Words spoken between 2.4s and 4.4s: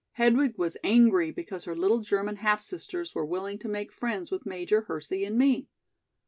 sisters were willing to make friends